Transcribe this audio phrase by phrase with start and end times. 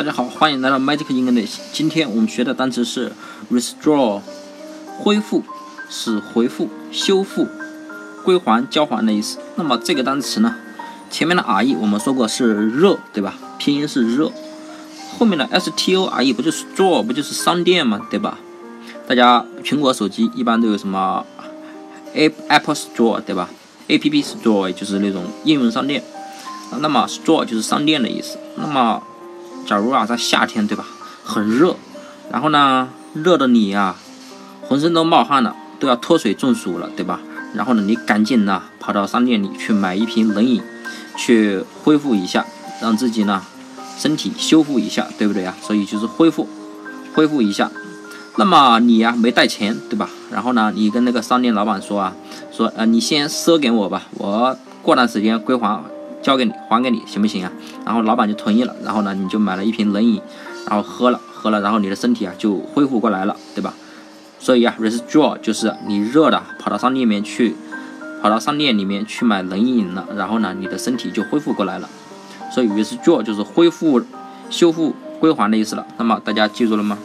[0.00, 1.58] 大家好，欢迎来到 Magic English。
[1.74, 3.12] 今天我们学的单词是
[3.52, 4.22] restore，
[4.98, 5.44] 恢复
[5.90, 7.46] 是回复、修复、
[8.24, 9.36] 归还、交还的意思。
[9.56, 10.56] 那么这个单词呢，
[11.10, 13.34] 前面的 re 我们说过是热，对吧？
[13.58, 14.32] 拼音是热，
[15.18, 18.38] 后面的 store 不就是 store 不就是商店嘛，对吧？
[19.06, 21.26] 大家苹果手机一般都有什么
[22.14, 23.50] Apple Store，对吧
[23.86, 26.02] ？App Store 就是那种应用商店。
[26.78, 28.38] 那么 store 就是商店的意思。
[28.56, 29.02] 那么
[29.70, 30.84] 假如啊，在夏天，对吧，
[31.22, 31.76] 很热，
[32.32, 33.94] 然后呢，热的你啊，
[34.62, 37.20] 浑身都冒汗了，都要脱水中暑了，对吧？
[37.54, 40.60] 然后呢，你赶紧呢，跑到商店里去买一瓶冷饮，
[41.16, 42.44] 去恢复一下，
[42.82, 43.44] 让自己呢，
[43.96, 45.54] 身体修复一下，对不对啊？
[45.62, 46.48] 所以就是恢复，
[47.14, 47.70] 恢复一下。
[48.38, 50.10] 那么你呀，没带钱，对吧？
[50.32, 52.12] 然后呢，你跟那个商店老板说啊，
[52.50, 55.80] 说呃，你先赊给我吧，我过段时间归还。
[56.22, 57.52] 交给你，还给你，行不行啊？
[57.84, 60.20] 然后老板就同意了，然后呢，你就买了一瓶冷饮，
[60.68, 63.74] 然后喝了，喝了，然后你的身体啊就恢复过来了，对吧？
[64.38, 67.54] 所以啊，restore 就是你热的跑到商店里面去，
[68.22, 71.88] 跑到商店里面去买冷饮了，然后呢，你的身体就恢复过来了。
[72.52, 74.02] 所以 restore 就是恢复、
[74.48, 75.86] 修复、归还的意思了。
[75.98, 76.98] 那么大家记住了吗？